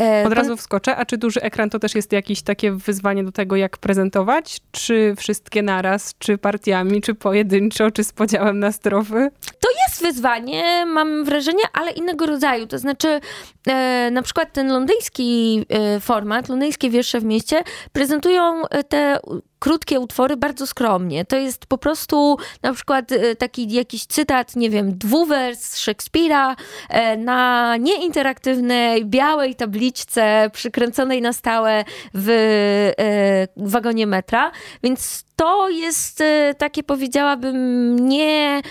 E, 0.00 0.24
Od 0.26 0.32
razu 0.32 0.56
wskoczę, 0.56 0.96
a 0.96 1.04
czy 1.04 1.18
duży 1.18 1.40
ekran 1.40 1.70
to 1.70 1.78
też 1.78 1.94
jest 1.94 2.12
jakieś 2.12 2.42
takie 2.42 2.72
wyzwanie 2.72 3.24
do 3.24 3.32
tego, 3.32 3.56
jak 3.56 3.78
prezentować? 3.78 4.60
Czy 4.72 5.14
wszystkie 5.18 5.62
naraz, 5.62 6.14
czy 6.18 6.38
partiami, 6.38 7.02
czy 7.02 7.14
pojedynczo, 7.14 7.90
czy 7.90 8.04
z 8.04 8.12
podziałem 8.12 8.58
na 8.58 8.72
strofy? 8.72 9.30
To 9.60 9.68
jest 9.88 10.02
wyzwanie, 10.02 10.86
mam 10.86 11.24
wrażenie, 11.24 11.62
ale 11.72 11.90
innego 11.90 12.26
rodzaju. 12.26 12.66
To 12.66 12.78
znaczy, 12.78 13.20
na 14.12 14.22
przykład 14.22 14.52
ten 14.52 14.68
londyński 14.68 15.66
format, 16.00 16.48
londyńskie 16.48 16.90
wiersze 16.90 17.20
w 17.20 17.24
mieście 17.24 17.62
prezentują 17.92 18.62
te 18.88 19.18
krótkie 19.64 20.00
utwory 20.00 20.36
bardzo 20.36 20.66
skromnie. 20.66 21.24
To 21.24 21.36
jest 21.36 21.66
po 21.66 21.78
prostu 21.78 22.36
na 22.62 22.72
przykład 22.72 23.12
e, 23.12 23.36
taki 23.36 23.72
jakiś 23.72 24.06
cytat, 24.06 24.56
nie 24.56 24.70
wiem, 24.70 24.98
dwuwers 24.98 25.76
Szekspira 25.76 26.56
e, 26.88 27.16
na 27.16 27.76
nieinteraktywnej, 27.76 29.06
białej 29.06 29.54
tabliczce 29.54 30.50
przykręconej 30.52 31.22
na 31.22 31.32
stałe 31.32 31.84
w 32.14 32.30
e, 32.98 33.64
wagonie 33.66 34.06
metra. 34.06 34.50
Więc 34.82 35.24
to 35.36 35.68
jest 35.68 36.22
takie, 36.58 36.82
powiedziałabym, 36.82 37.96
nie 38.08 38.62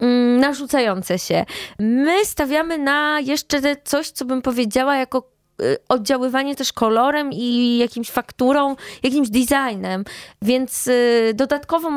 mm, 0.00 0.40
narzucające 0.40 1.18
się. 1.18 1.44
My 1.78 2.24
stawiamy 2.24 2.78
na 2.78 3.20
jeszcze 3.20 3.76
coś, 3.84 4.10
co 4.10 4.24
bym 4.24 4.42
powiedziała 4.42 4.96
jako 4.96 5.39
oddziaływanie 5.88 6.56
też 6.56 6.72
kolorem 6.72 7.30
i 7.32 7.78
jakimś 7.78 8.10
fakturą, 8.10 8.76
jakimś 9.02 9.28
designem, 9.30 10.04
więc 10.42 10.86
y, 10.86 11.32
dodatkowo 11.34 11.90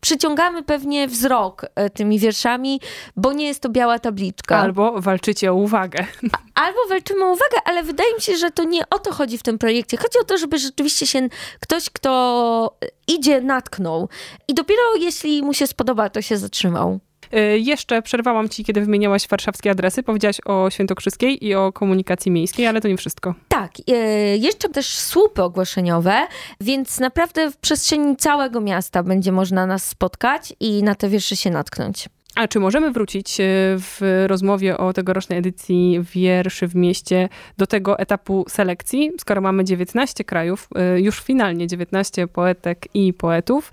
przyciągamy 0.00 0.62
pewnie 0.62 1.08
wzrok 1.08 1.64
y, 1.64 1.90
tymi 1.90 2.18
wierszami, 2.18 2.80
bo 3.16 3.32
nie 3.32 3.46
jest 3.46 3.60
to 3.60 3.68
biała 3.68 3.98
tabliczka. 3.98 4.56
Albo 4.56 5.00
walczycie 5.00 5.52
o 5.52 5.54
uwagę. 5.54 6.06
Albo 6.54 6.78
walczymy 6.88 7.24
o 7.24 7.32
uwagę, 7.32 7.58
ale 7.64 7.82
wydaje 7.82 8.14
mi 8.14 8.20
się, 8.20 8.36
że 8.36 8.50
to 8.50 8.64
nie 8.64 8.88
o 8.90 8.98
to 8.98 9.12
chodzi 9.12 9.38
w 9.38 9.42
tym 9.42 9.58
projekcie. 9.58 9.96
Chodzi 9.96 10.18
o 10.18 10.24
to, 10.24 10.38
żeby 10.38 10.58
rzeczywiście 10.58 11.06
się 11.06 11.28
ktoś, 11.60 11.90
kto 11.90 12.76
idzie, 13.08 13.40
natknął. 13.40 14.08
I 14.48 14.54
dopiero 14.54 14.82
jeśli 14.98 15.42
mu 15.42 15.54
się 15.54 15.66
spodoba, 15.66 16.10
to 16.10 16.22
się 16.22 16.36
zatrzymał. 16.36 17.00
Y, 17.36 17.58
jeszcze 17.58 18.02
przerwałam 18.02 18.48
ci, 18.48 18.64
kiedy 18.64 18.80
wymieniałaś 18.80 19.28
warszawskie 19.28 19.70
adresy. 19.70 20.02
Powiedziałaś 20.02 20.36
o 20.44 20.70
Świętokrzyskiej 20.70 21.46
i 21.46 21.54
o 21.54 21.72
komunikacji 21.72 22.30
miejskiej, 22.30 22.66
ale 22.66 22.80
to 22.80 22.88
nie 22.88 22.96
wszystko. 22.96 23.34
Tak. 23.48 23.72
Y, 23.78 24.38
jeszcze 24.38 24.68
też 24.68 24.86
słupy 24.86 25.42
ogłoszeniowe, 25.42 26.26
więc 26.60 27.00
naprawdę 27.00 27.50
w 27.50 27.56
przestrzeni 27.56 28.16
całego 28.16 28.60
miasta 28.60 29.02
będzie 29.02 29.32
można 29.32 29.66
nas 29.66 29.88
spotkać 29.88 30.54
i 30.60 30.82
na 30.82 30.94
te 30.94 31.08
wiersze 31.08 31.36
się 31.36 31.50
natknąć. 31.50 32.08
A 32.34 32.48
czy 32.48 32.60
możemy 32.60 32.90
wrócić 32.90 33.40
y, 33.40 33.44
w 33.78 34.24
rozmowie 34.26 34.78
o 34.78 34.92
tegorocznej 34.92 35.38
edycji 35.38 36.00
wierszy 36.14 36.68
w 36.68 36.74
mieście 36.74 37.28
do 37.58 37.66
tego 37.66 37.98
etapu 37.98 38.44
selekcji? 38.48 39.12
Skoro 39.20 39.40
mamy 39.40 39.64
19 39.64 40.24
krajów, 40.24 40.68
już 40.96 41.20
finalnie 41.20 41.66
19 41.66 42.26
poetek 42.26 42.88
i 42.94 43.12
poetów, 43.12 43.70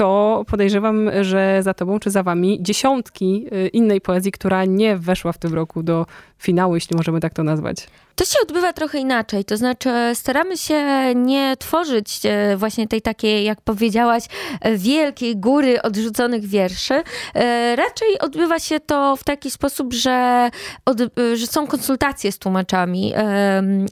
to 0.00 0.44
podejrzewam, 0.46 1.10
że 1.20 1.62
za 1.62 1.74
tobą 1.74 1.98
czy 1.98 2.10
za 2.10 2.22
wami 2.22 2.58
dziesiątki 2.62 3.46
y, 3.52 3.68
innej 3.68 4.00
poezji, 4.00 4.32
która 4.32 4.64
nie 4.64 4.96
weszła 4.96 5.32
w 5.32 5.38
tym 5.38 5.54
roku 5.54 5.82
do 5.82 6.06
finału, 6.38 6.74
jeśli 6.74 6.96
możemy 6.96 7.20
tak 7.20 7.34
to 7.34 7.44
nazwać. 7.44 7.86
To 8.20 8.24
się 8.24 8.38
odbywa 8.42 8.72
trochę 8.72 8.98
inaczej, 8.98 9.44
to 9.44 9.56
znaczy 9.56 9.90
staramy 10.14 10.56
się 10.56 10.84
nie 11.14 11.56
tworzyć 11.56 12.20
e, 12.24 12.56
właśnie 12.56 12.88
tej 12.88 13.02
takiej, 13.02 13.44
jak 13.44 13.60
powiedziałaś, 13.60 14.24
e, 14.60 14.76
wielkiej 14.76 15.36
góry 15.36 15.82
odrzuconych 15.82 16.46
wierszy. 16.46 17.02
E, 17.34 17.76
raczej 17.76 18.18
odbywa 18.18 18.58
się 18.58 18.80
to 18.80 19.16
w 19.16 19.24
taki 19.24 19.50
sposób, 19.50 19.92
że, 19.92 20.50
od, 20.84 20.98
że 21.34 21.46
są 21.46 21.66
konsultacje 21.66 22.32
z 22.32 22.38
tłumaczami 22.38 23.12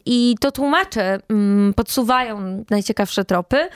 i 0.07 0.37
to 0.41 0.53
tłumacze 0.53 1.19
mm, 1.29 1.75
podsuwają 1.75 2.65
najciekawsze 2.71 3.25
tropy. 3.25 3.69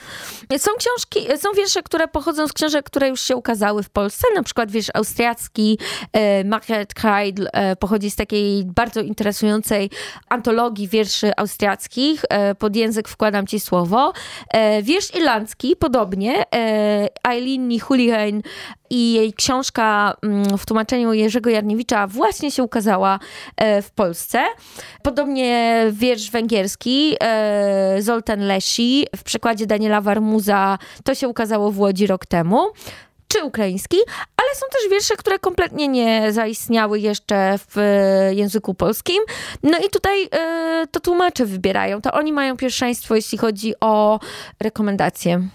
Są 0.57 0.71
książki, 0.77 1.27
są 1.37 1.49
wiersze, 1.57 1.83
które 1.83 2.07
pochodzą 2.07 2.22
z 2.47 2.53
książek, 2.53 2.85
które 2.85 3.09
już 3.09 3.21
się 3.21 3.35
ukazały 3.35 3.83
w 3.83 3.89
Polsce, 3.89 4.27
na 4.35 4.43
przykład 4.43 4.71
wiersz 4.71 4.89
austriacki 4.93 5.79
Margaret 6.45 6.93
Kreidl 6.93 7.47
pochodzi 7.79 8.11
z 8.11 8.15
takiej 8.15 8.65
bardzo 8.65 9.01
interesującej 9.01 9.89
antologii 10.29 10.87
wierszy 10.87 11.31
austriackich. 11.37 12.25
E, 12.29 12.55
pod 12.55 12.75
język 12.75 13.07
wkładam 13.07 13.47
ci 13.47 13.59
słowo. 13.59 14.13
E, 14.53 14.81
wiersz 14.81 15.15
irlandzki, 15.15 15.75
podobnie. 15.75 16.45
E, 16.55 17.09
Eileen 17.29 17.67
Nichulihain 17.67 18.41
i 18.89 19.13
jej 19.13 19.33
książka 19.33 20.13
mm, 20.23 20.57
w 20.57 20.65
tłumaczeniu 20.65 21.13
Jerzego 21.13 21.49
Jarniewicza 21.49 22.07
właśnie 22.07 22.51
się 22.51 22.63
ukazała 22.63 23.19
w 23.81 23.91
Polsce. 23.95 24.43
Podobnie 25.03 25.85
wiersz 25.91 26.31
węgierski 26.31 27.15
Zoltan 27.99 28.39
Lesi 28.39 29.05
w 29.15 29.23
przekładzie 29.23 29.65
Daniela 29.65 30.01
Warmuza 30.01 30.77
to 31.03 31.15
się 31.15 31.27
ukazało 31.27 31.71
w 31.71 31.79
Łodzi 31.79 32.02
rok 32.07 32.25
temu. 32.25 32.71
czy 33.27 33.43
ukraiński, 33.43 33.97
ale 34.37 34.55
są 34.55 34.65
też 34.71 34.91
wiersze, 34.91 35.15
które 35.15 35.39
kompletnie 35.39 35.87
nie 35.87 36.33
zaistniały 36.33 36.99
jeszcze 36.99 37.57
w 37.69 37.77
e, 37.77 38.33
języku 38.33 38.73
polskim. 38.73 39.17
No 39.63 39.77
i 39.77 39.89
tutaj 39.89 40.29
e, 40.31 40.87
to 40.91 40.99
tłumacze 40.99 41.45
wybierają. 41.45 42.01
To 42.01 42.11
oni 42.11 42.33
mają 42.33 42.57
pierwszeństwo, 42.57 43.15
jeśli 43.15 43.37
chodzi 43.37 43.73
o 43.81 44.19
rekomendacje. 44.59 45.47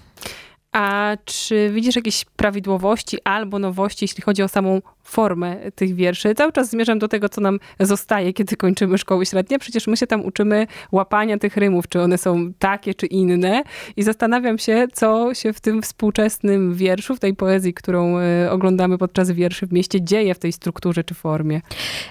A 0.72 1.16
czy 1.24 1.70
widzisz 1.70 1.96
jakieś 1.96 2.24
prawidłowości 2.24 3.18
albo 3.24 3.58
nowości, 3.58 4.04
jeśli 4.04 4.22
chodzi 4.22 4.42
o 4.42 4.48
samą 4.48 4.80
formę 5.02 5.56
tych 5.74 5.94
wierszy? 5.94 6.34
Cały 6.34 6.52
czas 6.52 6.70
zmierzam 6.70 6.98
do 6.98 7.08
tego, 7.08 7.28
co 7.28 7.40
nam 7.40 7.58
zostaje, 7.80 8.32
kiedy 8.32 8.56
kończymy 8.56 8.98
szkoły 8.98 9.26
średnie. 9.26 9.58
Przecież 9.58 9.86
my 9.86 9.96
się 9.96 10.06
tam 10.06 10.24
uczymy 10.24 10.66
łapania 10.92 11.38
tych 11.38 11.56
rymów, 11.56 11.88
czy 11.88 12.00
one 12.00 12.18
są 12.18 12.52
takie, 12.58 12.94
czy 12.94 13.06
inne. 13.06 13.62
I 13.96 14.02
zastanawiam 14.02 14.58
się, 14.58 14.86
co 14.92 15.34
się 15.34 15.52
w 15.52 15.60
tym 15.60 15.82
współczesnym 15.82 16.74
wierszu, 16.74 17.16
w 17.16 17.20
tej 17.20 17.34
poezji, 17.34 17.74
którą 17.74 18.18
e, 18.18 18.50
oglądamy 18.50 18.98
podczas 18.98 19.30
wierszy 19.30 19.66
w 19.66 19.72
mieście, 19.72 20.02
dzieje 20.02 20.34
w 20.34 20.38
tej 20.38 20.52
strukturze 20.52 21.04
czy 21.04 21.14
formie. 21.14 21.60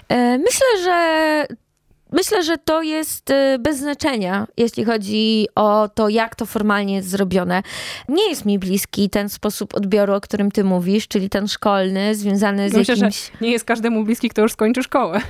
E, 0.08 0.38
myślę, 0.38 0.66
że 0.84 1.46
Myślę, 2.12 2.42
że 2.42 2.58
to 2.58 2.82
jest 2.82 3.30
y, 3.30 3.58
bez 3.58 3.78
znaczenia, 3.78 4.46
jeśli 4.56 4.84
chodzi 4.84 5.46
o 5.54 5.88
to, 5.94 6.08
jak 6.08 6.34
to 6.34 6.46
formalnie 6.46 6.94
jest 6.94 7.08
zrobione. 7.08 7.62
Nie 8.08 8.28
jest 8.28 8.44
mi 8.44 8.58
bliski 8.58 9.10
ten 9.10 9.28
sposób 9.28 9.74
odbioru, 9.74 10.14
o 10.14 10.20
którym 10.20 10.50
ty 10.50 10.64
mówisz, 10.64 11.08
czyli 11.08 11.30
ten 11.30 11.48
szkolny, 11.48 12.14
związany 12.14 12.70
z 12.70 12.74
Myślę, 12.74 12.94
jakimś... 12.94 13.24
że 13.24 13.30
nie 13.40 13.50
jest 13.50 13.64
każdemu 13.64 14.04
bliski, 14.04 14.28
kto 14.28 14.42
już 14.42 14.52
skończy 14.52 14.82
szkołę. 14.82 15.20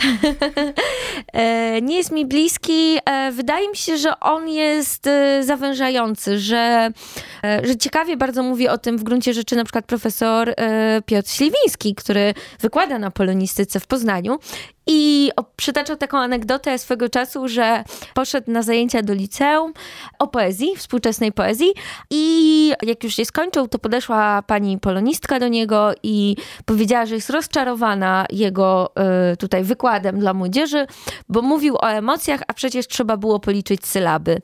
E, 1.33 1.83
nie 1.83 1.97
jest 1.97 2.13
mi 2.13 2.27
bliski. 2.27 2.99
E, 3.05 3.33
wydaje 3.33 3.69
mi 3.69 3.77
się, 3.77 3.97
że 3.97 4.21
on 4.21 4.49
jest 4.49 5.07
e, 5.07 5.43
zawężający, 5.45 6.39
że, 6.39 6.91
że 7.63 7.77
ciekawie 7.77 8.17
bardzo 8.17 8.43
mówi 8.43 8.69
o 8.69 8.79
tym 8.79 8.99
w 8.99 9.03
gruncie 9.03 9.35
rzeczy 9.35 9.57
na 9.57 9.65
przykład 9.65 9.85
profesor 9.85 10.55
Piotr 11.07 11.31
Śliwiński, 11.31 11.95
który 11.95 12.35
wykłada 12.61 12.99
na 12.99 13.11
polonistyce 13.11 13.81
w 13.81 13.87
Poznaniu 13.87 14.39
i 14.91 15.31
przytaczał 15.57 15.97
taką 15.97 16.19
anegdotę 16.19 16.68
swego 16.77 17.09
czasu, 17.09 17.49
że 17.49 17.85
poszedł 18.15 18.51
na 18.51 18.63
zajęcia 18.63 19.03
do 19.03 19.15
liceum 19.15 19.73
o 20.19 20.27
poezji, 20.27 20.77
współczesnej 20.77 21.33
poezji 21.33 21.73
i 22.11 22.73
jak 22.83 23.05
już 23.05 23.19
je 23.19 23.25
skończył, 23.25 23.69
to 23.69 23.79
podeszła 23.79 24.43
pani 24.43 24.79
polonistka 24.79 25.41
do 25.41 25.49
niego 25.49 25.93
i 26.03 26.37
powiedziała, 26.65 27.07
że 27.07 27.15
jest 27.15 27.31
rozczarowana 27.31 28.27
jego 28.31 28.93
y, 29.33 29.37
tutaj 29.37 29.65
wykładem 29.65 30.19
dla 30.19 30.35
młodzieży, 30.35 30.87
bo 31.29 31.43
mówił 31.43 31.77
o 31.77 31.91
emocjach, 31.91 32.41
a 32.49 32.55
przecież 32.55 32.89
trzeba 32.89 33.17
było 33.17 33.41
policzyć 33.41 33.87
sylaby. 33.87 34.41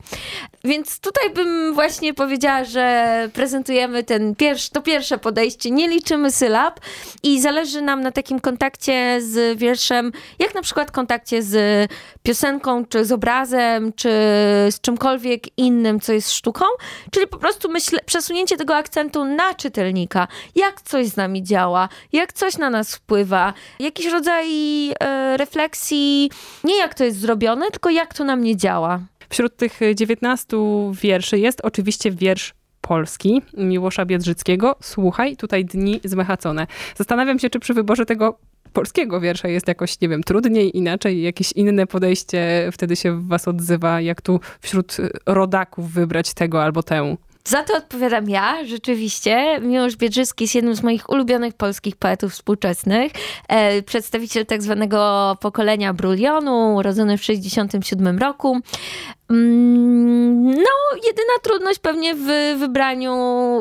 Więc 0.64 1.00
tutaj 1.00 1.30
bym 1.30 1.74
właśnie 1.74 2.14
powiedziała, 2.14 2.64
że 2.64 3.28
prezentujemy 3.32 4.04
ten 4.04 4.34
pierwszy, 4.34 4.70
to 4.70 4.82
pierwsze 4.82 5.18
podejście, 5.18 5.70
nie 5.70 5.88
liczymy 5.88 6.32
sylab 6.32 6.80
i 7.22 7.40
zależy 7.40 7.82
nam 7.82 8.00
na 8.00 8.12
takim 8.12 8.40
kontakcie 8.40 9.20
z 9.20 9.58
wierszem, 9.58 10.12
jak 10.38 10.54
na 10.54 10.62
przykład 10.62 10.90
kontakcie 10.90 11.42
z 11.42 11.90
piosenką, 12.26 12.84
czy 12.84 13.04
z 13.04 13.12
obrazem, 13.12 13.92
czy 13.92 14.08
z 14.70 14.80
czymkolwiek 14.80 15.58
innym, 15.58 16.00
co 16.00 16.12
jest 16.12 16.32
sztuką, 16.32 16.64
czyli 17.10 17.26
po 17.26 17.38
prostu 17.38 17.70
myślę, 17.70 17.98
przesunięcie 18.06 18.56
tego 18.56 18.76
akcentu 18.76 19.24
na 19.24 19.54
czytelnika, 19.54 20.28
jak 20.54 20.82
coś 20.82 21.06
z 21.06 21.16
nami 21.16 21.42
działa, 21.42 21.88
jak 22.12 22.32
coś 22.32 22.58
na 22.58 22.70
nas 22.70 22.94
wpływa, 22.94 23.54
jakiś 23.80 24.06
rodzaj 24.06 24.46
e, 24.90 25.36
refleksji, 25.36 26.30
nie 26.64 26.78
jak 26.78 26.94
to 26.94 27.04
jest 27.04 27.20
zrobione, 27.20 27.70
tylko 27.70 27.90
jak 27.90 28.14
to 28.14 28.24
na 28.24 28.36
mnie 28.36 28.56
działa. 28.56 29.00
Wśród 29.28 29.56
tych 29.56 29.80
19 29.94 30.56
wierszy 30.92 31.38
jest 31.38 31.60
oczywiście 31.60 32.10
wiersz 32.10 32.54
polski 32.80 33.42
Miłosza 33.56 34.04
Biedrzyckiego. 34.04 34.76
Słuchaj, 34.82 35.36
tutaj 35.36 35.64
dni 35.64 36.00
zmechacone. 36.04 36.66
Zastanawiam 36.96 37.38
się, 37.38 37.50
czy 37.50 37.58
przy 37.58 37.74
wyborze 37.74 38.06
tego 38.06 38.38
polskiego 38.74 39.20
wiersza 39.20 39.48
jest 39.48 39.68
jakoś, 39.68 40.00
nie 40.00 40.08
wiem, 40.08 40.22
trudniej, 40.22 40.76
inaczej, 40.76 41.22
jakieś 41.22 41.52
inne 41.52 41.86
podejście 41.86 42.70
wtedy 42.72 42.96
się 42.96 43.12
w 43.12 43.28
was 43.28 43.48
odzywa, 43.48 44.00
jak 44.00 44.22
tu 44.22 44.40
wśród 44.60 44.96
rodaków 45.26 45.92
wybrać 45.92 46.34
tego 46.34 46.62
albo 46.62 46.82
tę? 46.82 47.16
Za 47.48 47.62
to 47.62 47.76
odpowiadam 47.76 48.30
ja, 48.30 48.64
rzeczywiście. 48.64 49.60
Miłosz 49.60 49.96
Biedrzycki 49.96 50.44
jest 50.44 50.54
jednym 50.54 50.74
z 50.74 50.82
moich 50.82 51.10
ulubionych 51.10 51.54
polskich 51.54 51.96
poetów 51.96 52.32
współczesnych. 52.32 53.12
E, 53.48 53.82
przedstawiciel 53.82 54.46
tak 54.46 54.62
zwanego 54.62 55.36
pokolenia 55.40 55.94
Brulionu, 55.94 56.74
urodzony 56.74 57.18
w 57.18 57.20
1967 57.20 58.18
roku. 58.18 58.60
Mm, 59.30 60.44
no, 60.44 60.96
jedyna 60.96 61.34
trudność 61.42 61.78
pewnie 61.78 62.14
w 62.14 62.58
wybraniu 62.58 63.12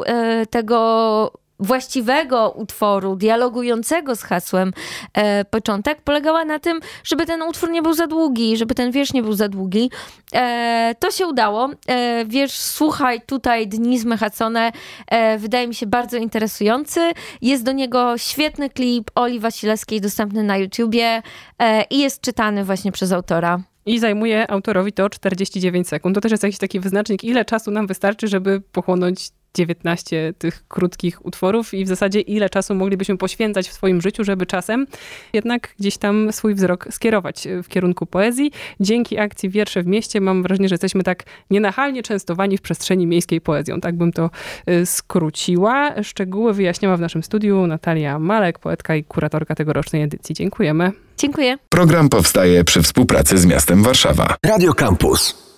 e, 0.06 0.46
tego 0.46 1.43
właściwego 1.64 2.52
utworu, 2.52 3.16
dialogującego 3.16 4.16
z 4.16 4.24
hasłem 4.24 4.74
e, 5.14 5.46
początek, 5.46 6.02
polegała 6.02 6.46
na 6.46 6.60
tym, 6.60 6.80
żeby 7.04 7.26
ten 7.26 7.42
utwór 7.42 7.72
nie 7.72 7.82
był 7.82 7.94
za 7.94 8.08
długi, 8.08 8.58
żeby 8.58 8.76
ten 8.76 8.92
wiersz 8.92 9.14
nie 9.14 9.24
był 9.24 9.34
za 9.34 9.48
długi. 9.48 9.92
E, 10.34 10.96
to 11.00 11.12
się 11.12 11.28
udało. 11.28 11.70
E, 11.88 12.26
wiersz 12.26 12.54
Słuchaj, 12.74 13.22
tutaj 13.22 13.68
dni 13.68 14.00
zmechacone 14.00 14.72
e, 15.08 15.38
wydaje 15.38 15.68
mi 15.68 15.76
się 15.76 15.86
bardzo 15.86 16.18
interesujący. 16.18 17.12
Jest 17.42 17.64
do 17.64 17.72
niego 17.72 18.18
świetny 18.18 18.70
klip 18.70 19.12
Oli 19.16 19.40
Wasilewskiej 19.40 20.02
dostępny 20.02 20.44
na 20.44 20.58
YouTubie 20.58 21.22
e, 21.60 21.84
i 21.84 22.00
jest 22.00 22.22
czytany 22.22 22.64
właśnie 22.64 22.92
przez 22.92 23.12
autora. 23.12 23.60
I 23.86 24.00
zajmuje 24.00 24.52
autorowi 24.52 24.94
to 24.94 25.10
49 25.10 25.88
sekund. 25.88 26.16
To 26.16 26.22
też 26.22 26.32
jest 26.32 26.44
jakiś 26.44 26.60
taki 26.60 26.80
wyznacznik, 26.80 27.24
ile 27.24 27.46
czasu 27.46 27.72
nam 27.72 27.88
wystarczy, 27.88 28.28
żeby 28.28 28.62
pochłonąć 28.72 29.30
19 29.58 30.34
tych 30.38 30.64
krótkich 30.68 31.26
utworów 31.26 31.74
i 31.74 31.86
w 31.86 31.88
zasadzie 31.88 32.20
ile 32.20 32.50
czasu 32.50 32.76
moglibyśmy 32.76 33.18
poświęcać 33.18 33.70
w 33.70 33.74
swoim 33.74 34.02
życiu, 34.02 34.24
żeby 34.24 34.46
czasem 34.46 34.88
jednak 35.34 35.76
gdzieś 35.80 35.98
tam 35.98 36.34
swój 36.34 36.56
wzrok 36.56 36.88
skierować 36.92 37.48
w 37.64 37.68
kierunku 37.68 38.06
poezji. 38.06 38.52
Dzięki 38.80 39.18
akcji 39.18 39.50
Wiersze 39.50 39.84
w 39.84 39.88
mieście 39.88 40.22
mam 40.22 40.44
wrażenie, 40.44 40.70
że 40.70 40.74
jesteśmy 40.74 41.04
tak 41.04 41.24
nienachalnie 41.50 42.04
częstowani 42.04 42.58
w 42.58 42.62
przestrzeni 42.62 43.08
miejskiej 43.08 43.42
poezją. 43.42 43.82
Tak 43.82 43.98
bym 43.98 44.12
to 44.12 44.30
y, 44.70 44.86
skróciła. 44.86 46.04
Szczegóły 46.04 46.54
wyjaśniała 46.54 46.98
w 46.98 47.02
naszym 47.02 47.24
studiu 47.24 47.68
Natalia 47.68 48.20
Malek, 48.20 48.60
poetka 48.60 48.96
i 48.96 49.04
kuratorka 49.04 49.56
tegorocznej 49.56 50.02
edycji. 50.02 50.36
Dziękujemy. 50.36 50.92
Dziękuję. 51.18 51.58
Program 51.70 52.10
powstaje 52.10 52.64
przy 52.64 52.82
współpracy 52.82 53.38
z 53.38 53.46
miastem 53.46 53.84
Warszawa. 53.84 54.36
Radio 54.46 54.74
Campus. 54.74 55.53